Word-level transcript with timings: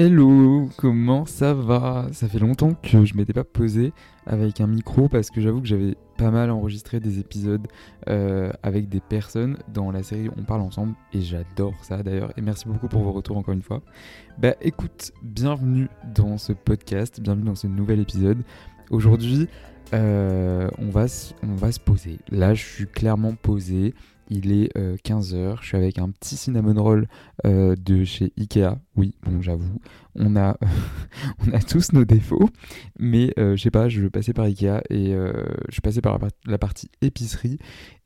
Hello, 0.00 0.68
comment 0.76 1.26
ça 1.26 1.54
va? 1.54 2.06
Ça 2.12 2.28
fait 2.28 2.38
longtemps 2.38 2.72
que 2.72 3.04
je 3.04 3.16
m'étais 3.16 3.32
pas 3.32 3.42
posé 3.42 3.92
avec 4.26 4.60
un 4.60 4.68
micro 4.68 5.08
parce 5.08 5.28
que 5.28 5.40
j'avoue 5.40 5.60
que 5.60 5.66
j'avais 5.66 5.96
pas 6.16 6.30
mal 6.30 6.52
enregistré 6.52 7.00
des 7.00 7.18
épisodes 7.18 7.66
euh, 8.08 8.52
avec 8.62 8.88
des 8.88 9.00
personnes 9.00 9.58
dans 9.74 9.90
la 9.90 10.04
série 10.04 10.30
On 10.38 10.44
parle 10.44 10.60
ensemble 10.60 10.94
et 11.12 11.20
j'adore 11.20 11.74
ça 11.82 12.04
d'ailleurs 12.04 12.32
et 12.36 12.42
merci 12.42 12.68
beaucoup 12.68 12.86
pour 12.86 13.02
vos 13.02 13.10
retours 13.10 13.38
encore 13.38 13.54
une 13.54 13.62
fois. 13.62 13.82
Bah 14.38 14.54
écoute, 14.60 15.10
bienvenue 15.24 15.88
dans 16.14 16.38
ce 16.38 16.52
podcast, 16.52 17.20
bienvenue 17.20 17.46
dans 17.46 17.56
ce 17.56 17.66
nouvel 17.66 17.98
épisode. 17.98 18.44
Aujourd'hui, 18.92 19.48
euh, 19.94 20.68
on, 20.78 20.90
va, 20.90 21.06
on 21.42 21.54
va 21.56 21.72
se 21.72 21.80
poser. 21.80 22.20
Là, 22.30 22.54
je 22.54 22.64
suis 22.64 22.86
clairement 22.86 23.34
posé. 23.34 23.94
Il 24.30 24.52
est 24.52 24.76
15h, 24.76 25.34
euh, 25.34 25.56
je 25.60 25.66
suis 25.66 25.76
avec 25.76 25.98
un 25.98 26.10
petit 26.10 26.36
cinnamon 26.36 26.80
roll 26.82 27.08
euh, 27.46 27.74
de 27.76 28.04
chez 28.04 28.32
Ikea. 28.38 28.78
Oui, 28.96 29.14
bon, 29.22 29.40
j'avoue, 29.40 29.80
on 30.14 30.36
a, 30.36 30.58
tous 31.68 31.92
nos 31.92 32.04
défauts, 32.04 32.50
mais 32.98 33.32
euh, 33.38 33.56
je 33.56 33.62
sais 33.62 33.70
pas, 33.70 33.88
je 33.88 34.06
passais 34.06 34.32
par 34.32 34.44
Ikea 34.44 34.82
et 34.90 35.12
je 35.12 35.72
suis 35.72 35.80
passé 35.80 36.00
par 36.00 36.18
la, 36.46 36.58
partie 36.58 36.90
épicerie 37.00 37.58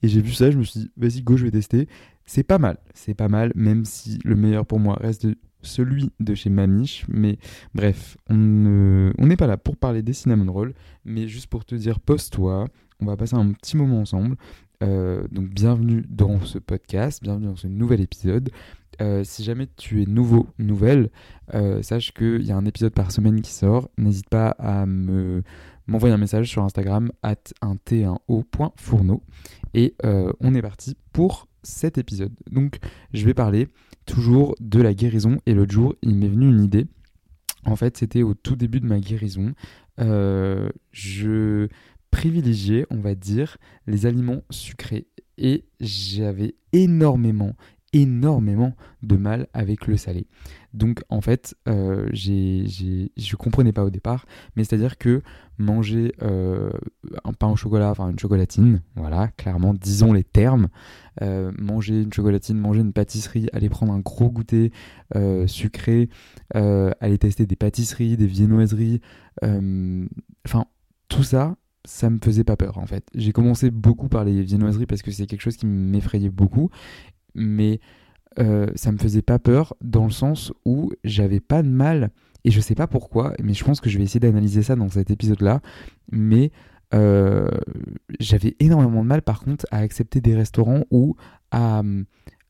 et 0.03 0.09
j'ai 0.09 0.21
vu 0.21 0.33
ça, 0.33 0.51
je 0.51 0.59
me 0.59 0.63
suis 0.63 0.81
dit, 0.81 0.91
vas-y, 0.97 1.23
go, 1.23 1.37
je 1.37 1.45
vais 1.45 1.51
tester. 1.51 1.89
C'est 2.25 2.45
pas 2.45 2.59
mal, 2.59 2.79
c'est 2.95 3.15
pas 3.15 3.29
mal, 3.29 3.53
même 3.57 3.85
si 3.85 4.21
le 4.25 4.37
meilleur 4.37 4.65
pour 4.65 4.79
moi 4.79 4.97
reste 5.01 5.27
celui 5.63 6.11
de 6.21 6.35
chez 6.35 6.51
Mamiche. 6.51 7.05
Mais 7.09 7.39
bref, 7.75 8.17
on 8.29 8.35
n'est 9.19 9.37
pas 9.37 9.47
là 9.49 9.57
pour 9.57 9.77
parler 9.77 10.03
des 10.03 10.13
cinnamon 10.13 10.53
rolls, 10.53 10.75
mais 11.05 11.27
juste 11.27 11.49
pour 11.49 11.65
te 11.65 11.75
dire, 11.75 11.99
pose-toi, 11.99 12.69
on 13.01 13.07
va 13.07 13.17
passer 13.17 13.35
un 13.35 13.53
petit 13.53 13.77
moment 13.77 14.01
ensemble. 14.01 14.37
Euh, 14.83 15.23
donc 15.31 15.49
bienvenue 15.49 16.05
dans 16.09 16.41
ce 16.41 16.59
podcast, 16.59 17.23
bienvenue 17.23 17.47
dans 17.47 17.57
ce 17.57 17.69
nouvel 17.69 18.01
épisode. 18.01 18.51
Euh, 19.01 19.23
si 19.23 19.45
jamais 19.45 19.69
tu 19.77 20.03
es 20.03 20.07
nouveau, 20.07 20.49
nouvelle, 20.59 21.11
euh, 21.55 21.83
sache 21.83 22.13
qu'il 22.13 22.43
y 22.43 22.51
a 22.51 22.57
un 22.57 22.67
épisode 22.67 22.93
par 22.93 23.13
semaine 23.13 23.41
qui 23.43 23.53
sort. 23.53 23.89
N'hésite 23.97 24.29
pas 24.29 24.49
à 24.59 24.87
me 24.87 25.43
m'envoyer 25.87 26.15
un 26.15 26.19
message 26.19 26.49
sur 26.49 26.63
Instagram 26.63 27.11
at 27.23 27.37
un 27.61 27.77
t 27.77 28.07
fourneau 28.77 29.23
et 29.75 29.95
on 30.41 30.55
est 30.55 30.63
parti 30.63 30.97
pour 31.13 31.49
cet 31.63 31.99
épisode. 31.99 32.33
Donc 32.51 32.79
je 33.13 33.25
vais 33.25 33.35
parler 33.35 33.69
toujours 34.07 34.55
de 34.61 34.81
la 34.81 34.95
guérison 34.95 35.39
et 35.47 35.55
l'autre 35.55 35.73
jour 35.73 35.95
il 36.03 36.15
m'est 36.15 36.29
venu 36.29 36.49
une 36.49 36.63
idée. 36.63 36.87
En 37.65 37.75
fait 37.75 37.97
c'était 37.97 38.23
au 38.23 38.35
tout 38.35 38.55
début 38.55 38.81
de 38.81 38.87
ma 38.87 39.01
guérison. 39.01 39.55
je 39.99 41.69
privilégier, 42.13 42.87
on 42.91 43.01
va 43.01 43.17
dire, 43.17 43.57
les 43.89 44.07
aliments 44.07 44.43
sucrés. 44.51 45.09
Et 45.39 45.65
j'avais 45.81 46.55
énormément, 46.73 47.57
énormément 47.93 48.77
de 49.03 49.17
mal 49.17 49.49
avec 49.55 49.87
le 49.87 49.97
salé. 49.97 50.27
Donc 50.73 51.03
en 51.09 51.21
fait, 51.21 51.57
euh, 51.69 52.09
j'ai, 52.13 52.67
je 53.17 53.37
comprenais 53.37 53.73
pas 53.73 53.83
au 53.83 53.91
départ, 53.91 54.27
mais 54.55 54.63
c'est-à-dire 54.63 54.99
que 54.99 55.23
manger 55.59 56.15
euh, 56.23 56.71
un 57.25 57.33
pain 57.33 57.49
au 57.49 57.57
chocolat, 57.57 57.91
enfin 57.91 58.11
une 58.11 58.19
chocolatine, 58.19 58.83
voilà, 58.95 59.29
clairement, 59.37 59.75
disons 59.75 60.13
les 60.13 60.25
termes, 60.25 60.69
euh, 61.23 61.51
manger 61.59 62.03
une 62.03 62.13
chocolatine, 62.13 62.59
manger 62.59 62.83
une 62.83 62.93
pâtisserie, 62.93 63.49
aller 63.53 63.69
prendre 63.69 63.93
un 63.93 64.01
gros 64.01 64.31
goûter 64.31 64.71
sucré, 65.47 66.09
aller 66.55 67.19
tester 67.19 67.47
des 67.47 67.57
pâtisseries, 67.57 68.17
des 68.17 68.27
viennoiseries, 68.27 69.01
enfin 69.43 70.67
tout 71.09 71.23
ça, 71.23 71.57
ça 71.85 72.11
me 72.11 72.19
faisait 72.23 72.45
pas 72.45 72.57
peur 72.57 72.79
en 72.79 72.87
fait. 72.87 73.05
J'ai 73.15 73.33
commencé 73.33 73.71
beaucoup 73.71 74.09
par 74.09 74.25
les 74.25 74.43
viennoiseries 74.43 74.87
parce 74.87 75.03
que 75.03 75.11
c'est 75.11 75.27
quelque 75.27 75.41
chose 75.41 75.57
qui 75.57 75.67
m'effrayait 75.67 76.31
beaucoup, 76.31 76.71
mais 77.35 77.81
euh, 78.39 78.67
ça 78.75 78.93
me 78.93 78.99
faisait 78.99 79.23
pas 79.23 79.39
peur 79.39 79.75
dans 79.83 80.05
le 80.05 80.11
sens 80.11 80.53
où 80.65 80.93
j'avais 81.05 81.41
pas 81.41 81.63
de 81.63 81.69
mal, 81.69 82.11
et 82.45 82.51
je 82.51 82.61
sais 82.61 82.75
pas 82.75 82.87
pourquoi, 82.87 83.35
mais 83.43 83.55
je 83.55 83.65
pense 83.65 83.81
que 83.81 83.91
je 83.91 83.99
vais 83.99 84.05
essayer 84.05 84.21
d'analyser 84.21 84.63
ça 84.63 84.75
dans 84.75 84.89
cet 84.89 85.11
épisode-là, 85.11 85.61
mais 86.11 86.51
euh, 86.95 87.49
j'avais 88.21 88.57
énormément 88.61 89.03
de 89.03 89.09
mal 89.09 89.23
par 89.23 89.41
contre 89.41 89.67
à 89.71 89.79
accepter 89.79 90.21
des 90.21 90.35
restaurants 90.35 90.85
ou 90.91 91.17
à 91.51 91.81
euh, 91.81 92.05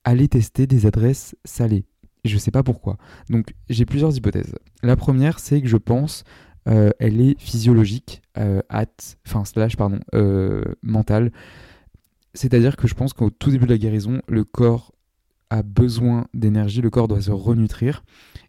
aller 0.05 0.29
tester 0.29 0.67
des 0.67 0.87
adresses 0.87 1.37
salées. 1.45 1.85
Je 2.25 2.39
sais 2.39 2.51
pas 2.51 2.63
pourquoi. 2.63 2.99
Donc 3.31 3.55
j'ai 3.69 3.85
plusieurs 3.85 4.17
hypothèses. 4.17 4.55
La 4.83 4.97
première, 4.97 5.39
c'est 5.39 5.61
que 5.61 5.69
je 5.69 5.77
pense 5.77 6.25
euh, 6.69 6.91
elle 6.99 7.21
est 7.21 7.39
physiologique, 7.41 8.23
euh, 8.39 8.63
enfin 9.27 9.45
slash 9.45 9.77
pardon, 9.77 9.99
euh, 10.15 10.63
mentale. 10.83 11.33
C'est-à-dire 12.35 12.77
que 12.77 12.87
je 12.87 12.95
pense 12.95 13.13
qu'au 13.13 13.31
tout 13.31 13.51
début 13.51 13.67
de 13.67 13.73
la 13.73 13.79
guérison, 13.79 14.23
le 14.29 14.45
corps 14.45 14.93
a 15.51 15.63
besoin 15.63 16.27
d'énergie, 16.33 16.81
le 16.81 16.91
corps 16.91 17.09
doit 17.09 17.21
se 17.21 17.31
renutrir. 17.31 18.05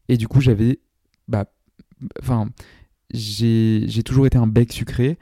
Et 0.07 0.17
du 0.17 0.27
coup, 0.27 0.41
j'avais, 0.41 0.79
bah, 1.27 1.45
enfin, 2.21 2.49
j'ai 3.13 4.03
toujours 4.05 4.25
été 4.25 4.37
un 4.37 4.47
bec 4.47 4.71
sucré, 4.71 5.17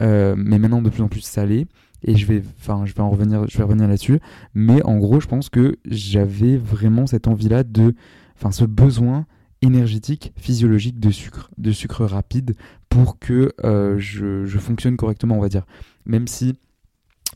mais 0.00 0.58
maintenant 0.58 0.80
de 0.80 0.88
plus 0.88 1.02
en 1.02 1.08
plus 1.08 1.20
salé. 1.20 1.66
Et 2.02 2.16
je 2.16 2.26
vais, 2.26 2.42
je 2.42 2.94
vais 2.94 3.00
en 3.00 3.10
revenir, 3.10 3.46
je 3.48 3.58
vais 3.58 3.64
revenir 3.64 3.88
là-dessus. 3.88 4.20
Mais 4.54 4.82
en 4.84 4.96
gros, 4.96 5.20
je 5.20 5.26
pense 5.26 5.50
que 5.50 5.76
j'avais 5.84 6.56
vraiment 6.56 7.06
cette 7.06 7.28
envie-là 7.28 7.64
de, 7.64 7.94
enfin, 8.36 8.50
ce 8.50 8.64
besoin 8.64 9.26
énergétique, 9.62 10.32
physiologique 10.36 11.00
de 11.00 11.10
sucre, 11.10 11.50
de 11.58 11.72
sucre 11.72 12.04
rapide 12.04 12.56
pour 12.88 13.18
que 13.18 13.52
euh, 13.64 13.98
je, 13.98 14.58
fonctionne 14.58 14.96
correctement, 14.96 15.36
on 15.36 15.40
va 15.40 15.48
dire. 15.48 15.66
Même 16.04 16.28
si, 16.28 16.54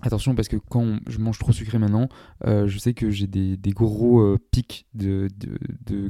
attention, 0.02 0.34
parce 0.34 0.49
que 0.49 0.56
quand 0.56 0.99
je 1.06 1.19
mange 1.19 1.38
trop 1.38 1.52
sucré 1.52 1.78
maintenant, 1.78 2.08
euh, 2.46 2.67
je 2.67 2.78
sais 2.78 2.94
que 2.94 3.11
j'ai 3.11 3.26
des, 3.26 3.58
gros 3.70 4.20
euh, 4.20 4.38
pics 4.50 4.87
de, 4.94 5.28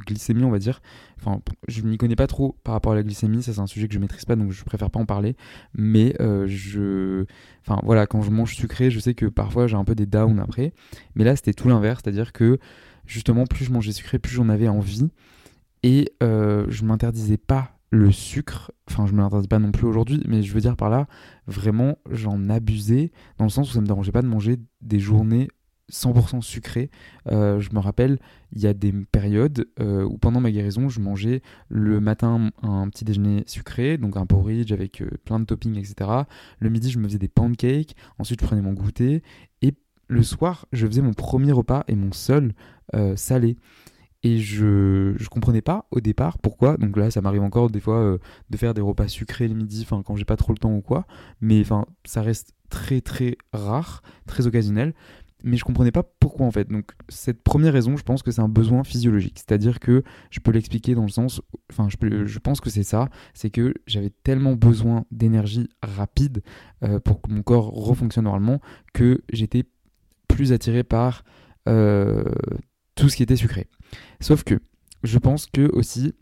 glycémie, 0.05 0.43
on 0.43 0.51
va 0.51 0.59
dire. 0.59 0.81
Enfin, 1.19 1.41
je 1.67 1.81
m'y 1.81 1.97
connais 1.97 2.15
pas 2.15 2.27
trop 2.27 2.57
par 2.63 2.73
rapport 2.73 2.91
à 2.91 2.95
la 2.95 3.03
glycémie, 3.03 3.41
ça 3.41 3.53
c'est 3.53 3.59
un 3.59 3.67
sujet 3.67 3.87
que 3.87 3.93
je 3.93 3.99
maîtrise 3.99 4.25
pas, 4.25 4.35
donc 4.35 4.51
je 4.51 4.63
préfère 4.63 4.89
pas 4.89 4.99
en 4.99 5.05
parler. 5.05 5.35
Mais 5.73 6.15
je, 6.19 7.25
enfin 7.65 7.79
voilà, 7.83 8.05
quand 8.05 8.21
je 8.21 8.31
mange 8.31 8.55
sucré, 8.55 8.91
je 8.91 8.99
sais 8.99 9.13
que 9.13 9.25
parfois 9.25 9.67
j'ai 9.67 9.75
un 9.75 9.85
peu 9.85 9.95
des 9.95 10.05
downs 10.05 10.39
après. 10.39 10.73
Mais 11.15 11.23
là, 11.23 11.35
c'était 11.35 11.53
tout 11.53 11.69
l'inverse, 11.69 12.01
c'est-à-dire 12.03 12.33
que 12.33 12.59
justement, 13.05 13.45
plus 13.45 13.65
je 13.65 13.71
mangeais 13.71 13.91
sucré, 13.91 14.19
plus 14.19 14.33
j'en 14.33 14.49
avais 14.49 14.67
envie. 14.67 15.09
Et 15.83 16.13
euh, 16.21 16.65
je 16.69 16.85
m'interdisais 16.85 17.37
pas 17.37 17.77
le 17.89 18.11
sucre, 18.11 18.71
enfin 18.89 19.05
je 19.05 19.13
me 19.13 19.19
l'interdis 19.19 19.47
pas 19.47 19.59
non 19.59 19.71
plus 19.71 19.85
aujourd'hui, 19.85 20.23
mais 20.27 20.43
je 20.43 20.53
veux 20.53 20.61
dire 20.61 20.77
par 20.77 20.89
là, 20.89 21.07
vraiment 21.47 21.97
j'en 22.09 22.49
abusais, 22.49 23.11
dans 23.37 23.45
le 23.45 23.49
sens 23.49 23.69
où 23.69 23.73
ça 23.73 23.81
me 23.81 23.87
dérangeait 23.87 24.13
pas 24.13 24.21
de 24.21 24.27
manger 24.27 24.57
des 24.81 24.99
journées 24.99 25.49
100% 25.91 26.41
sucré. 26.41 26.89
Euh, 27.29 27.59
je 27.59 27.73
me 27.73 27.79
rappelle, 27.79 28.17
il 28.53 28.61
y 28.61 28.67
a 28.67 28.73
des 28.73 28.93
périodes 29.11 29.67
euh, 29.81 30.05
où 30.05 30.17
pendant 30.17 30.39
ma 30.39 30.51
guérison, 30.51 30.87
je 30.87 31.01
mangeais 31.01 31.41
le 31.67 31.99
matin 31.99 32.51
un 32.61 32.87
petit 32.87 33.03
déjeuner 33.03 33.43
sucré, 33.45 33.97
donc 33.97 34.15
un 34.15 34.25
porridge 34.25 34.71
avec 34.71 35.03
plein 35.25 35.41
de 35.41 35.45
toppings, 35.45 35.77
etc. 35.77 36.09
Le 36.59 36.69
midi, 36.69 36.91
je 36.91 36.99
me 36.99 37.05
faisais 37.09 37.17
des 37.17 37.27
pancakes. 37.27 37.95
Ensuite, 38.19 38.39
je 38.39 38.45
prenais 38.45 38.61
mon 38.61 38.71
goûter. 38.71 39.21
Et 39.61 39.73
le 40.07 40.23
soir, 40.23 40.65
je 40.71 40.87
faisais 40.87 41.01
mon 41.01 41.13
premier 41.13 41.51
repas 41.51 41.83
et 41.89 41.95
mon 41.95 42.13
seul 42.13 42.53
salé. 43.15 43.57
Et 44.23 44.37
je 44.37 45.13
je 45.17 45.29
comprenais 45.29 45.61
pas 45.61 45.87
au 45.91 45.99
départ 45.99 46.37
pourquoi. 46.37 46.77
Donc 46.77 46.95
là, 46.97 47.09
ça 47.09 47.21
m'arrive 47.21 47.41
encore 47.41 47.69
des 47.69 47.79
fois 47.79 47.97
euh, 47.97 48.17
de 48.49 48.57
faire 48.57 48.73
des 48.73 48.81
repas 48.81 49.07
sucrés 49.07 49.47
le 49.47 49.55
midi, 49.55 49.81
enfin 49.83 50.03
quand 50.03 50.15
j'ai 50.15 50.25
pas 50.25 50.37
trop 50.37 50.53
le 50.53 50.59
temps 50.59 50.73
ou 50.73 50.81
quoi. 50.81 51.05
Mais 51.41 51.61
enfin, 51.61 51.85
ça 52.05 52.21
reste 52.21 52.53
très 52.69 53.01
très 53.01 53.37
rare, 53.51 54.01
très 54.27 54.45
occasionnel. 54.47 54.93
Mais 55.43 55.57
je 55.57 55.63
comprenais 55.63 55.91
pas 55.91 56.03
pourquoi 56.03 56.45
en 56.45 56.51
fait. 56.51 56.69
Donc 56.69 56.91
cette 57.09 57.41
première 57.41 57.73
raison, 57.73 57.97
je 57.97 58.03
pense 58.03 58.21
que 58.21 58.29
c'est 58.29 58.41
un 58.41 58.49
besoin 58.49 58.83
physiologique. 58.83 59.39
C'est-à-dire 59.39 59.79
que 59.79 60.03
je 60.29 60.39
peux 60.39 60.51
l'expliquer 60.51 60.93
dans 60.93 61.01
le 61.01 61.09
sens, 61.09 61.41
enfin 61.71 61.87
je, 61.89 62.25
je 62.25 62.39
pense 62.39 62.61
que 62.61 62.69
c'est 62.69 62.83
ça, 62.83 63.09
c'est 63.33 63.49
que 63.49 63.73
j'avais 63.87 64.11
tellement 64.23 64.53
besoin 64.53 65.05
d'énergie 65.09 65.67
rapide 65.81 66.43
euh, 66.83 66.99
pour 66.99 67.21
que 67.21 67.31
mon 67.31 67.41
corps 67.41 67.71
refonctionne 67.71 68.25
normalement 68.25 68.61
que 68.93 69.23
j'étais 69.33 69.63
plus 70.27 70.53
attiré 70.53 70.83
par 70.83 71.23
euh, 71.67 72.23
tout 73.01 73.09
ce 73.09 73.15
qui 73.15 73.23
était 73.23 73.35
sucré. 73.35 73.65
Sauf 74.19 74.43
que 74.43 74.59
je 75.03 75.17
pense 75.17 75.47
que 75.47 75.71
aussi 75.73 76.13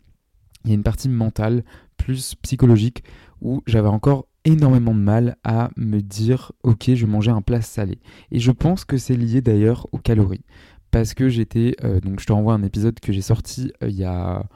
il 0.64 0.70
y 0.70 0.72
a 0.72 0.74
une 0.74 0.82
partie 0.82 1.10
mentale 1.10 1.62
plus 1.98 2.34
psychologique 2.36 3.04
où 3.42 3.62
j'avais 3.66 3.88
encore 3.88 4.28
énormément 4.46 4.94
de 4.94 5.00
mal 5.00 5.36
à 5.44 5.70
me 5.76 6.00
dire 6.00 6.52
ok 6.62 6.94
je 6.94 7.04
manger 7.04 7.32
un 7.32 7.42
plat 7.42 7.60
salé. 7.60 7.98
Et 8.30 8.38
je 8.38 8.50
pense 8.50 8.86
que 8.86 8.96
c'est 8.96 9.14
lié 9.14 9.42
d'ailleurs 9.42 9.88
aux 9.92 9.98
calories. 9.98 10.46
Parce 10.90 11.12
que 11.12 11.28
j'étais 11.28 11.76
euh, 11.84 12.00
donc 12.00 12.18
je 12.18 12.24
te 12.24 12.32
renvoie 12.32 12.54
un 12.54 12.62
épisode 12.62 12.98
que 12.98 13.12
j'ai 13.12 13.20
sorti 13.20 13.74
euh, 13.82 13.90
il 13.90 13.96
y 13.96 14.04
a 14.04 14.46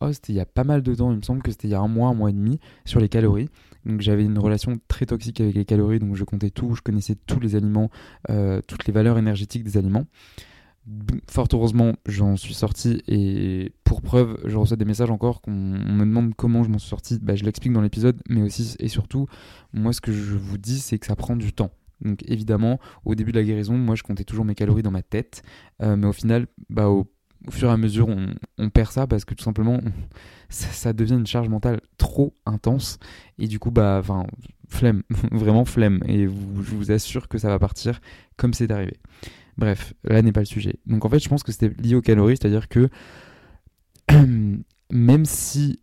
oh, 0.00 0.12
c'était 0.12 0.32
il 0.32 0.36
y 0.36 0.40
a 0.40 0.46
pas 0.46 0.62
mal 0.62 0.80
de 0.80 0.94
temps 0.94 1.10
il 1.10 1.16
me 1.16 1.22
semble 1.22 1.42
que 1.42 1.50
c'était 1.50 1.66
il 1.66 1.72
y 1.72 1.74
a 1.74 1.80
un 1.80 1.88
mois 1.88 2.10
un 2.10 2.14
mois 2.14 2.30
et 2.30 2.34
demi 2.34 2.60
sur 2.84 3.00
les 3.00 3.08
calories. 3.08 3.48
Donc 3.84 4.00
j'avais 4.00 4.24
une 4.24 4.38
relation 4.38 4.78
très 4.86 5.06
toxique 5.06 5.40
avec 5.40 5.56
les 5.56 5.64
calories 5.64 5.98
donc 5.98 6.14
je 6.14 6.22
comptais 6.22 6.50
tout 6.50 6.76
je 6.76 6.82
connaissais 6.82 7.16
tous 7.26 7.40
les 7.40 7.56
aliments 7.56 7.90
euh, 8.30 8.60
toutes 8.68 8.86
les 8.86 8.92
valeurs 8.92 9.18
énergétiques 9.18 9.64
des 9.64 9.76
aliments 9.76 10.06
Fort 11.30 11.48
heureusement, 11.52 11.94
j'en 12.04 12.36
suis 12.36 12.52
sorti 12.52 13.02
et 13.08 13.72
pour 13.84 14.02
preuve, 14.02 14.38
je 14.44 14.56
reçois 14.56 14.76
des 14.76 14.84
messages 14.84 15.10
encore 15.10 15.40
qu'on 15.40 15.50
me 15.50 16.00
demande 16.00 16.34
comment 16.34 16.62
je 16.62 16.68
m'en 16.68 16.78
suis 16.78 16.90
sorti. 16.90 17.18
Bah, 17.22 17.34
je 17.36 17.44
l'explique 17.44 17.72
dans 17.72 17.80
l'épisode, 17.80 18.20
mais 18.28 18.42
aussi 18.42 18.76
et 18.78 18.88
surtout, 18.88 19.26
moi 19.72 19.94
ce 19.94 20.02
que 20.02 20.12
je 20.12 20.36
vous 20.36 20.58
dis, 20.58 20.80
c'est 20.80 20.98
que 20.98 21.06
ça 21.06 21.16
prend 21.16 21.36
du 21.36 21.54
temps. 21.54 21.70
Donc 22.02 22.22
évidemment, 22.26 22.78
au 23.06 23.14
début 23.14 23.32
de 23.32 23.38
la 23.38 23.44
guérison, 23.44 23.78
moi 23.78 23.94
je 23.94 24.02
comptais 24.02 24.24
toujours 24.24 24.44
mes 24.44 24.54
calories 24.54 24.82
dans 24.82 24.90
ma 24.90 25.02
tête, 25.02 25.42
euh, 25.82 25.96
mais 25.96 26.06
au 26.06 26.12
final, 26.12 26.46
bah, 26.68 26.88
au, 26.88 27.06
fur 27.50 27.68
et 27.68 27.72
à 27.72 27.78
mesure, 27.78 28.08
on, 28.58 28.68
perd 28.70 28.90
ça 28.90 29.06
parce 29.06 29.24
que 29.24 29.34
tout 29.34 29.44
simplement, 29.44 29.80
ça, 30.50 30.92
devient 30.92 31.14
une 31.14 31.26
charge 31.26 31.48
mentale 31.48 31.80
trop 31.96 32.34
intense 32.44 32.98
et 33.38 33.48
du 33.48 33.58
coup, 33.58 33.70
bah, 33.70 33.98
enfin, 34.00 34.26
flemme, 34.68 35.02
vraiment 35.32 35.64
flemme. 35.64 36.02
Et 36.06 36.24
je 36.24 36.28
vous 36.28 36.90
assure 36.90 37.28
que 37.28 37.38
ça 37.38 37.48
va 37.48 37.58
partir 37.58 38.00
comme 38.36 38.52
c'est 38.52 38.70
arrivé. 38.70 38.98
Bref, 39.56 39.94
là 40.04 40.22
n'est 40.22 40.32
pas 40.32 40.40
le 40.40 40.46
sujet. 40.46 40.76
Donc 40.86 41.04
en 41.04 41.08
fait, 41.08 41.18
je 41.18 41.28
pense 41.28 41.42
que 41.42 41.52
c'était 41.52 41.70
lié 41.82 41.94
aux 41.94 42.02
calories, 42.02 42.36
c'est-à-dire 42.36 42.68
que 42.68 42.88
même 44.90 45.24
si 45.24 45.80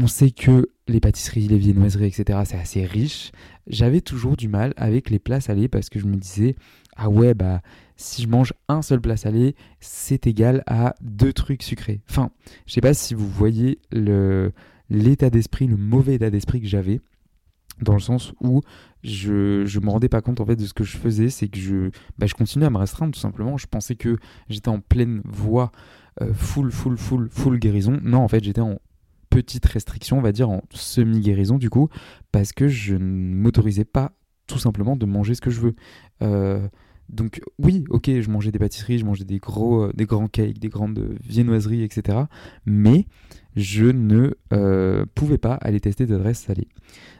on 0.00 0.06
sait 0.06 0.30
que 0.30 0.68
les 0.88 1.00
pâtisseries, 1.00 1.48
les 1.48 1.58
viennoiseries, 1.58 2.06
etc., 2.06 2.40
c'est 2.44 2.56
assez 2.56 2.84
riche, 2.84 3.32
j'avais 3.66 4.00
toujours 4.00 4.36
du 4.36 4.48
mal 4.48 4.74
avec 4.76 5.08
les 5.08 5.18
plats 5.18 5.40
salés 5.40 5.68
parce 5.68 5.88
que 5.88 5.98
je 5.98 6.06
me 6.06 6.16
disais, 6.16 6.56
ah 6.96 7.08
ouais, 7.08 7.34
bah 7.34 7.62
si 7.96 8.22
je 8.22 8.28
mange 8.28 8.52
un 8.68 8.82
seul 8.82 9.00
plat 9.00 9.16
salé, 9.16 9.54
c'est 9.80 10.26
égal 10.26 10.62
à 10.66 10.94
deux 11.00 11.32
trucs 11.32 11.62
sucrés. 11.62 12.00
Enfin, 12.10 12.30
je 12.66 12.72
sais 12.72 12.80
pas 12.80 12.94
si 12.94 13.14
vous 13.14 13.28
voyez 13.28 13.78
l'état 14.90 15.30
d'esprit, 15.30 15.66
le 15.66 15.76
mauvais 15.76 16.14
état 16.14 16.30
d'esprit 16.30 16.60
que 16.60 16.66
j'avais 16.66 17.00
dans 17.80 17.94
le 17.94 18.00
sens 18.00 18.32
où 18.40 18.60
je 19.04 19.64
je 19.66 19.80
me 19.80 19.90
rendais 19.90 20.08
pas 20.08 20.22
compte 20.22 20.40
en 20.40 20.46
fait 20.46 20.56
de 20.56 20.64
ce 20.64 20.72
que 20.72 20.82
je 20.82 20.96
faisais 20.96 21.28
c'est 21.28 21.48
que 21.48 21.58
je 21.58 21.90
bah, 22.18 22.26
je 22.26 22.34
continuais 22.34 22.66
à 22.66 22.70
me 22.70 22.78
restreindre 22.78 23.12
tout 23.12 23.20
simplement. 23.20 23.56
Je 23.56 23.66
pensais 23.66 23.94
que 23.94 24.16
j'étais 24.48 24.68
en 24.70 24.80
pleine 24.80 25.20
voie 25.24 25.70
euh, 26.22 26.32
full 26.32 26.72
full 26.72 26.96
full 26.96 27.28
full 27.30 27.58
guérison. 27.58 28.00
Non 28.02 28.20
en 28.20 28.28
fait 28.28 28.42
j'étais 28.42 28.60
en 28.60 28.78
petite 29.30 29.66
restriction 29.66 30.18
on 30.18 30.22
va 30.22 30.32
dire 30.32 30.48
en 30.48 30.62
semi 30.70 31.20
guérison 31.20 31.58
du 31.58 31.68
coup 31.70 31.88
parce 32.32 32.52
que 32.52 32.68
je 32.68 32.94
ne 32.94 33.34
m'autorisais 33.34 33.84
pas 33.84 34.12
tout 34.46 34.58
simplement 34.58 34.96
de 34.96 35.06
manger 35.06 35.34
ce 35.34 35.40
que 35.40 35.50
je 35.50 35.60
veux. 35.60 35.74
Euh, 36.22 36.68
donc 37.08 37.40
oui, 37.58 37.84
ok, 37.90 38.10
je 38.20 38.30
mangeais 38.30 38.50
des 38.50 38.58
pâtisseries, 38.58 38.98
je 38.98 39.04
mangeais 39.04 39.24
des 39.24 39.38
gros, 39.38 39.84
euh, 39.84 39.92
des 39.94 40.06
grands 40.06 40.28
cakes, 40.28 40.58
des 40.58 40.68
grandes 40.68 41.16
viennoiseries, 41.22 41.82
etc. 41.82 42.18
Mais 42.66 43.06
je 43.56 43.86
ne 43.86 44.34
pouvais 45.14 45.38
pas 45.38 45.54
aller 45.54 45.80
tester 45.80 46.06
des 46.06 46.14
adresses 46.14 46.40
salées. 46.40 46.68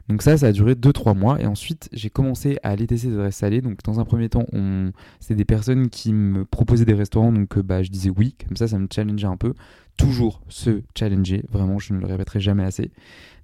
Donc 0.08 0.20
ça, 0.20 0.36
ça 0.36 0.48
a 0.48 0.52
duré 0.52 0.74
2-3 0.74 1.16
mois 1.16 1.40
et 1.40 1.46
ensuite 1.46 1.88
j'ai 1.92 2.10
commencé 2.10 2.58
à 2.62 2.70
aller 2.70 2.86
tester 2.86 3.08
des 3.08 3.14
adresses 3.14 3.36
salées. 3.36 3.62
Donc 3.62 3.78
dans 3.84 4.00
un 4.00 4.04
premier 4.04 4.28
temps, 4.28 4.46
on... 4.52 4.92
c'était 5.20 5.34
des 5.34 5.44
personnes 5.44 5.88
qui 5.88 6.12
me 6.12 6.44
proposaient 6.44 6.84
des 6.84 6.94
restaurants, 6.94 7.32
donc 7.32 7.56
euh, 7.56 7.62
bah, 7.62 7.82
je 7.82 7.90
disais 7.90 8.10
oui, 8.10 8.34
comme 8.46 8.56
ça 8.56 8.68
ça 8.68 8.78
me 8.78 8.86
challengeait 8.92 9.26
un 9.26 9.36
peu. 9.36 9.54
Toujours 9.96 10.42
se 10.48 10.82
challenger, 10.96 11.44
vraiment 11.50 11.78
je 11.78 11.94
ne 11.94 12.00
le 12.00 12.06
répéterai 12.06 12.40
jamais 12.40 12.64
assez. 12.64 12.90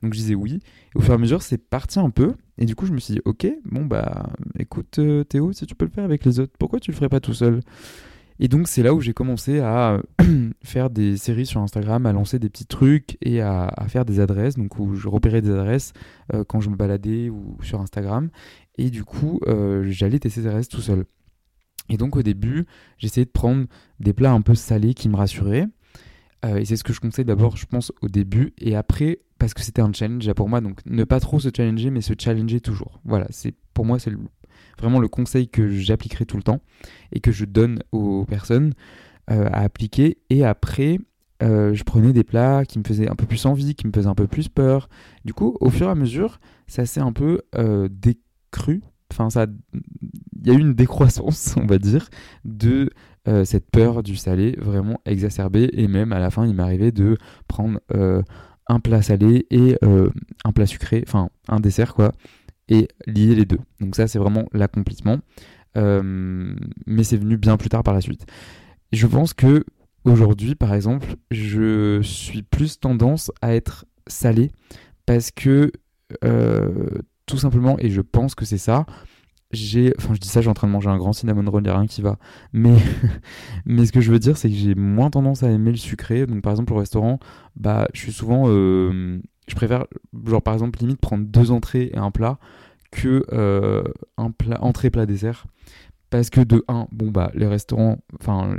Donc 0.03 0.15
je 0.15 0.19
disais 0.19 0.35
oui. 0.35 0.61
Et 0.95 0.99
au 0.99 1.01
fur 1.01 1.13
et 1.13 1.15
à 1.15 1.19
mesure, 1.19 1.43
c'est 1.43 1.59
parti 1.59 1.99
un 1.99 2.11
peu. 2.11 2.35
Et 2.59 2.65
du 2.65 2.75
coup, 2.75 2.87
je 2.87 2.93
me 2.93 2.99
suis 2.99 3.15
dit, 3.15 3.21
ok, 3.25 3.47
bon 3.65 3.85
bah 3.85 4.31
écoute 4.59 4.99
euh, 4.99 5.25
Théo, 5.25 5.53
si 5.53 5.67
tu 5.67 5.75
peux 5.75 5.85
le 5.85 5.91
faire 5.91 6.05
avec 6.05 6.25
les 6.25 6.41
autres, 6.41 6.53
pourquoi 6.59 6.81
tu 6.81 6.91
le 6.91 6.97
ferais 6.97 7.09
pas 7.09 7.21
tout 7.21 7.35
seul? 7.35 7.61
Et 8.43 8.49
donc 8.49 8.69
c'est 8.69 8.83
là 8.83 8.95
où 8.95 9.03
j'ai 9.03 9.13
commencé 9.13 9.61
à 9.61 10.01
faire 10.65 10.89
des 10.89 11.19
séries 11.19 11.45
sur 11.45 11.61
Instagram, 11.61 12.07
à 12.07 12.13
lancer 12.13 12.39
des 12.39 12.49
petits 12.49 12.65
trucs 12.65 13.19
et 13.21 13.43
à, 13.43 13.71
faire 13.89 14.07
des 14.07 14.19
adresses, 14.19 14.57
donc 14.57 14.79
où 14.79 14.95
je 14.95 15.09
repérais 15.09 15.43
des 15.43 15.51
adresses 15.51 15.93
euh, 16.33 16.43
quand 16.49 16.61
je 16.61 16.71
me 16.71 16.77
baladais 16.77 17.29
ou 17.29 17.59
sur 17.63 17.83
Instagram. 17.83 18.31
Et 18.79 18.89
du 18.89 19.05
coup, 19.05 19.41
euh, 19.47 19.85
j'allais 19.91 20.19
tester 20.19 20.41
des 20.41 20.47
adresses 20.47 20.71
tout 20.71 20.81
seul. 20.81 21.05
Et 21.91 21.99
donc 21.99 22.17
au 22.17 22.23
début, 22.23 22.65
j'essayais 22.97 23.27
de 23.27 23.31
prendre 23.31 23.67
des 23.99 24.15
plats 24.15 24.33
un 24.33 24.41
peu 24.41 24.55
salés 24.55 24.95
qui 24.95 25.11
me 25.11 25.17
rassuraient. 25.17 25.67
Euh, 26.45 26.57
et 26.57 26.65
c'est 26.65 26.77
ce 26.77 26.85
que 26.85 26.93
je 26.93 27.01
conseille 27.01 27.25
d'abord, 27.25 27.57
je 27.57 27.67
pense, 27.67 27.93
au 28.01 28.09
début. 28.09 28.55
Et 28.59 28.77
après, 28.77 29.21
parce 29.39 29.55
que 29.55 29.63
c'était 29.63 29.83
un 29.83 29.93
challenge 29.93 30.33
pour 30.35 30.49
moi, 30.49 30.61
donc 30.61 30.81
ne 30.87 31.05
pas 31.05 31.21
trop 31.21 31.41
se 31.41 31.49
challenger, 31.55 31.91
mais 31.91 32.01
se 32.01 32.15
challenger 32.19 32.61
toujours. 32.61 33.01
Voilà, 33.05 33.27
c'est 33.31 33.55
pour 33.75 33.85
moi, 33.85 33.99
c'est 33.99 34.13
vraiment 34.79 35.01
le 35.01 35.09
conseil 35.09 35.49
que 35.49 35.69
j'appliquerai 35.69 36.27
tout 36.27 36.37
le 36.37 36.43
temps 36.43 36.61
et 37.13 37.21
que 37.21 37.33
je 37.33 37.45
donne 37.45 37.81
aux 37.93 38.25
personnes 38.25 38.73
euh, 39.31 39.49
à 39.53 39.61
appliquer. 39.61 40.19
Et 40.31 40.45
après, 40.45 40.99
euh, 41.43 41.75
je 41.75 41.85
prenais 41.85 42.13
des 42.13 42.25
plats 42.25 42.65
qui 42.65 42.79
me 42.79 42.85
faisaient 42.85 43.09
un 43.09 43.17
peu 43.17 43.27
plus 43.27 43.45
envie, 43.47 43.75
qui 43.75 43.87
me 43.87 43.93
faisaient 43.93 44.09
un 44.09 44.15
peu 44.15 44.27
plus 44.27 44.49
peur. 44.49 44.89
Du 45.25 45.35
coup, 45.35 45.57
au 45.61 45.71
fur 45.71 45.89
et 45.89 45.91
à 45.91 45.95
mesure, 45.95 46.41
ça 46.67 46.87
s'est 46.87 47.01
un 47.01 47.13
peu 47.13 47.43
décru. 47.91 48.83
Enfin, 49.13 49.29
ça, 49.29 49.47
il 49.73 50.47
y 50.47 50.51
a 50.51 50.55
eu 50.55 50.61
une 50.61 50.75
décroissance, 50.75 51.55
on 51.61 51.67
va 51.67 51.79
dire, 51.79 52.09
de 52.45 52.91
cette 53.45 53.71
peur 53.71 54.03
du 54.03 54.17
salé 54.17 54.57
vraiment 54.59 55.01
exacerbée. 55.05 55.69
Et 55.73 55.89
même 55.89 56.13
à 56.13 56.19
la 56.19 56.31
fin, 56.31 56.47
il 56.47 56.55
m'arrivait 56.55 56.93
de 56.93 57.17
prendre 57.49 57.81
un 58.67 58.81
plat 58.81 59.03
salé 59.03 59.47
et 59.51 59.79
un 59.83 60.53
plat 60.53 60.67
sucré, 60.67 61.05
enfin 61.07 61.29
un 61.49 61.61
dessert 61.61 61.95
quoi, 61.95 62.13
et 62.69 62.89
lier 63.07 63.35
les 63.35 63.45
deux. 63.45 63.61
Donc 63.81 63.95
ça, 63.97 64.09
c'est 64.09 64.19
vraiment 64.19 64.47
l'accomplissement. 64.53 65.19
Euh, 65.77 66.55
mais 66.87 67.05
c'est 67.05 67.17
venu 67.17 67.37
bien 67.37 67.57
plus 67.57 67.69
tard 67.69 67.83
par 67.83 67.95
la 67.95 68.01
suite. 68.01 68.27
Je 68.93 69.07
pense 69.07 69.35
que 69.35 69.65
aujourd'hui, 70.05 70.55
par 70.55 70.75
exemple, 70.75 71.15
je 71.31 72.01
suis 72.03 72.43
plus 72.43 72.81
tendance 72.81 73.31
à 73.41 73.55
être 73.55 73.85
salé 74.07 74.51
parce 75.07 75.31
que 75.31 75.71
euh, 76.25 76.89
tout 77.27 77.39
simplement, 77.39 77.77
et 77.79 77.91
je 77.91 78.01
pense 78.01 78.35
que 78.35 78.45
c'est 78.45 78.59
ça, 78.59 78.87
j'ai, 79.53 79.93
enfin 79.99 80.15
je 80.15 80.21
dis 80.21 80.29
ça, 80.29 80.41
j'ai 80.41 80.49
en 80.49 80.55
train 80.55 80.67
de 80.69 80.73
manger 80.73 80.91
un 80.91 80.97
grand 80.97 81.13
cinnamon 81.13 81.49
roll, 81.51 81.63
il 81.63 81.65
n'y 81.65 81.71
a 81.71 81.77
rien 81.77 81.87
qui 81.87 82.03
va, 82.03 82.19
mais, 82.53 82.77
mais 83.67 83.87
ce 83.87 83.93
que 83.93 84.01
je 84.01 84.13
veux 84.13 84.19
dire, 84.19 84.37
c'est 84.37 84.49
que 84.49 84.55
j'ai 84.55 84.75
moins 84.75 85.11
tendance 85.11 85.43
à 85.43 85.51
aimer 85.51 85.71
le 85.73 85.77
sucré. 85.77 86.27
Donc 86.27 86.43
par 86.43 86.53
exemple 86.53 86.73
au 86.73 86.77
restaurant, 86.77 87.19
bah 87.57 87.89
je 87.93 88.01
suis 88.01 88.13
souvent, 88.13 88.45
euh, 88.47 89.21
je 89.49 89.55
préfère, 89.55 89.87
genre 90.27 90.43
par 90.43 90.55
exemple 90.55 90.79
limite 90.81 91.01
prendre 91.01 91.25
deux 91.25 91.51
entrées 91.51 91.91
et 91.93 91.99
un 91.99 92.11
plat 92.11 92.39
que 92.91 93.25
euh, 93.33 93.83
un 94.17 94.31
plat, 94.31 94.63
entrée 94.63 94.91
plat 94.91 95.07
dessert. 95.07 95.47
Parce 96.11 96.29
que 96.29 96.41
de 96.41 96.65
un 96.67 96.89
bon 96.91 97.13
bah 97.13 97.31
les 97.35 97.47
restaurants 97.47 97.99
enfin 98.21 98.57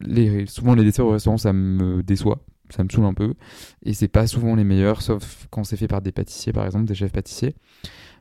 les 0.00 0.46
souvent 0.46 0.74
les 0.74 0.84
desserts 0.84 1.06
au 1.06 1.10
restaurant 1.12 1.38
ça 1.38 1.52
me 1.54 2.02
déçoit. 2.02 2.44
Ça 2.68 2.84
me 2.84 2.88
saoule 2.90 3.04
un 3.04 3.14
peu. 3.14 3.34
Et 3.82 3.94
c'est 3.94 4.08
pas 4.08 4.26
souvent 4.26 4.54
les 4.56 4.64
meilleurs 4.64 5.00
sauf 5.00 5.46
quand 5.50 5.64
c'est 5.64 5.78
fait 5.78 5.88
par 5.88 6.02
des 6.02 6.12
pâtissiers 6.12 6.52
par 6.52 6.66
exemple 6.66 6.84
des 6.84 6.94
chefs 6.94 7.12
pâtissiers 7.12 7.54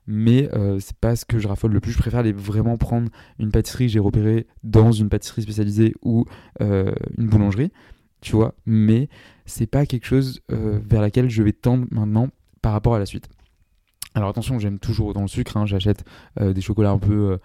mais 0.08 0.50
euh, 0.54 0.80
c'est 0.80 0.98
pas 0.98 1.16
ce 1.16 1.26
que 1.26 1.40
je 1.40 1.48
raffole 1.48 1.72
le 1.72 1.80
plus. 1.80 1.92
Je 1.92 1.98
préfère 1.98 2.24
les 2.24 2.34
vraiment 2.34 2.78
prendre 2.78 3.10
une 3.40 3.52
pâtisserie 3.52 3.86
que 3.86 3.94
j'ai 3.94 4.00
repérée 4.00 4.48
dans 4.64 4.92
une 4.92 5.10
pâtisserie 5.10 5.42
spécialisée 5.42 5.94
ou 6.02 6.26
euh, 6.62 6.94
une 7.18 7.28
boulangerie 7.28 7.72
tu 8.22 8.36
vois. 8.36 8.56
Mais 8.66 9.08
c'est 9.46 9.68
pas 9.68 9.86
quelque 9.86 10.08
chose 10.08 10.42
vers 10.50 11.02
laquelle 11.02 11.30
je 11.30 11.44
vais 11.44 11.54
tendre 11.54 11.86
maintenant 11.92 12.30
par 12.62 12.72
rapport 12.72 12.96
à 12.96 13.00
la 13.00 13.06
suite. 13.06 13.30
Alors 14.16 14.30
attention, 14.30 14.60
j'aime 14.60 14.80
toujours 14.80 15.14
dans 15.14 15.22
le 15.22 15.28
sucre, 15.28 15.58
hein, 15.58 15.66
j'achète 15.66 16.06
euh, 16.40 16.54
des 16.54 16.62
chocolats 16.62 16.92
un 16.92 16.98
peu, 16.98 17.34
euh, 17.34 17.38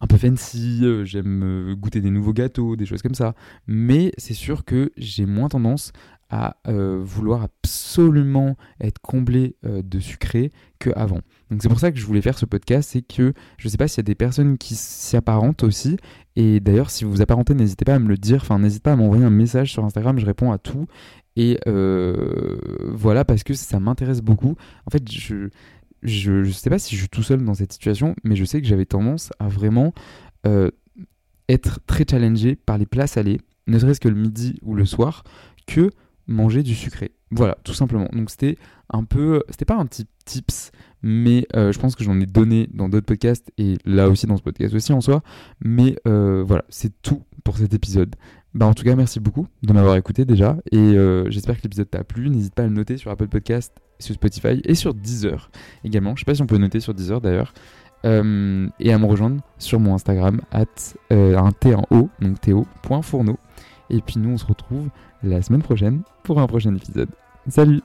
un 0.00 0.06
peu 0.06 0.16
fancy, 0.16 0.80
euh, 0.82 1.04
j'aime 1.04 1.42
euh, 1.42 1.74
goûter 1.74 2.00
des 2.00 2.10
nouveaux 2.10 2.32
gâteaux, 2.32 2.76
des 2.76 2.86
choses 2.86 3.02
comme 3.02 3.16
ça. 3.16 3.34
Mais 3.66 4.12
c'est 4.18 4.34
sûr 4.34 4.64
que 4.64 4.92
j'ai 4.96 5.26
moins 5.26 5.48
tendance 5.48 5.92
à 6.32 6.56
vouloir 6.66 7.42
absolument 7.42 8.56
être 8.80 8.98
comblé 9.00 9.54
de 9.62 10.00
sucré 10.00 10.50
qu'avant. 10.78 11.20
Donc 11.50 11.62
c'est 11.62 11.68
pour 11.68 11.78
ça 11.78 11.92
que 11.92 11.98
je 11.98 12.06
voulais 12.06 12.22
faire 12.22 12.38
ce 12.38 12.46
podcast, 12.46 12.90
c'est 12.92 13.02
que 13.02 13.34
je 13.58 13.66
ne 13.66 13.70
sais 13.70 13.76
pas 13.76 13.86
s'il 13.86 13.98
y 13.98 14.00
a 14.00 14.04
des 14.04 14.14
personnes 14.14 14.58
qui 14.58 14.74
s'y 14.74 15.16
apparentent 15.16 15.62
aussi. 15.62 15.98
Et 16.34 16.58
d'ailleurs, 16.60 16.90
si 16.90 17.04
vous 17.04 17.10
vous 17.10 17.22
apparentez, 17.22 17.54
n'hésitez 17.54 17.84
pas 17.84 17.94
à 17.94 17.98
me 17.98 18.08
le 18.08 18.16
dire. 18.16 18.38
Enfin, 18.40 18.58
n'hésitez 18.58 18.82
pas 18.82 18.92
à 18.92 18.96
m'envoyer 18.96 19.24
un 19.24 19.30
message 19.30 19.70
sur 19.70 19.84
Instagram, 19.84 20.18
je 20.18 20.26
réponds 20.26 20.50
à 20.50 20.58
tout. 20.58 20.86
Et 21.36 21.58
voilà, 21.66 23.24
parce 23.24 23.44
que 23.44 23.54
ça 23.54 23.78
m'intéresse 23.78 24.22
beaucoup. 24.22 24.56
En 24.86 24.90
fait, 24.90 25.08
je, 25.10 25.50
je 26.02 26.32
ne 26.32 26.50
sais 26.50 26.70
pas 26.70 26.78
si 26.78 26.96
je 26.96 27.00
suis 27.00 27.08
tout 27.08 27.22
seul 27.22 27.44
dans 27.44 27.54
cette 27.54 27.72
situation, 27.72 28.14
mais 28.24 28.36
je 28.36 28.44
sais 28.44 28.60
que 28.60 28.66
j'avais 28.66 28.86
tendance 28.86 29.30
à 29.38 29.48
vraiment 29.48 29.92
euh, 30.46 30.70
être 31.48 31.80
très 31.86 32.04
challengé 32.08 32.56
par 32.56 32.78
les 32.78 32.86
plats 32.86 33.06
salés, 33.06 33.40
ne 33.66 33.78
serait-ce 33.78 34.00
que 34.00 34.08
le 34.08 34.16
midi 34.16 34.58
ou 34.62 34.74
le 34.74 34.84
soir, 34.84 35.22
que 35.66 35.90
manger 36.26 36.62
du 36.62 36.74
sucré. 36.74 37.12
Voilà, 37.30 37.56
tout 37.64 37.72
simplement. 37.72 38.08
Donc 38.12 38.30
c'était 38.30 38.58
un 38.90 39.04
peu, 39.04 39.42
c'était 39.48 39.64
pas 39.64 39.76
un 39.76 39.86
petit 39.86 40.06
tips, 40.24 40.70
mais 41.02 41.46
euh, 41.56 41.72
je 41.72 41.78
pense 41.78 41.96
que 41.96 42.04
j'en 42.04 42.20
ai 42.20 42.26
donné 42.26 42.68
dans 42.72 42.88
d'autres 42.88 43.06
podcasts 43.06 43.50
et 43.58 43.78
là 43.84 44.08
aussi 44.08 44.26
dans 44.26 44.36
ce 44.36 44.42
podcast 44.42 44.74
aussi 44.74 44.92
en 44.92 45.00
soi. 45.00 45.22
Mais 45.60 45.96
euh, 46.06 46.44
voilà, 46.46 46.64
c'est 46.68 46.92
tout 47.02 47.22
pour 47.44 47.56
cet 47.56 47.74
épisode. 47.74 48.14
Bah 48.54 48.66
en 48.66 48.74
tout 48.74 48.84
cas, 48.84 48.94
merci 48.94 49.18
beaucoup 49.18 49.46
de 49.62 49.72
m'avoir 49.72 49.96
écouté 49.96 50.26
déjà 50.26 50.58
et 50.70 50.94
j'espère 51.28 51.56
que 51.56 51.62
l'épisode 51.62 51.88
t'a 51.88 52.04
plu. 52.04 52.28
N'hésite 52.28 52.54
pas 52.54 52.64
à 52.64 52.66
le 52.66 52.74
noter 52.74 52.98
sur 52.98 53.10
Apple 53.10 53.28
Podcast 53.28 53.72
sur 53.98 54.14
Spotify 54.14 54.60
et 54.64 54.74
sur 54.74 54.92
Deezer 54.92 55.50
également. 55.84 56.14
Je 56.14 56.20
sais 56.20 56.24
pas 56.26 56.34
si 56.34 56.42
on 56.42 56.46
peut 56.46 56.58
noter 56.58 56.80
sur 56.80 56.92
Deezer 56.92 57.20
d'ailleurs. 57.20 57.54
Euh, 58.04 58.68
et 58.80 58.92
à 58.92 58.98
me 58.98 59.06
rejoindre 59.06 59.42
sur 59.58 59.78
mon 59.78 59.94
Instagram, 59.94 60.40
at 60.50 60.66
euh, 61.12 61.38
un 61.38 61.50
T1O, 61.50 62.08
donc 62.20 62.40
Théo.fourneau. 62.40 63.38
Et 63.92 64.00
puis 64.00 64.18
nous, 64.18 64.30
on 64.30 64.38
se 64.38 64.46
retrouve 64.46 64.88
la 65.22 65.42
semaine 65.42 65.62
prochaine 65.62 66.02
pour 66.24 66.40
un 66.40 66.46
prochain 66.46 66.74
épisode. 66.74 67.10
Salut 67.48 67.82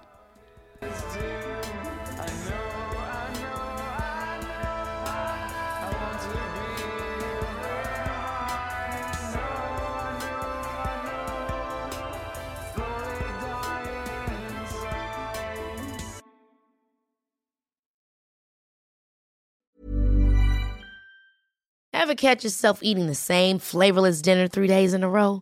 Ever 21.93 22.15
catch 22.15 22.45
yourself 22.45 22.79
eating 22.81 23.07
the 23.07 23.15
same 23.15 23.59
flavorless 23.59 24.21
dinner 24.21 24.47
three 24.47 24.67
days 24.67 24.93
in 24.93 25.03
a 25.03 25.09
row? 25.09 25.41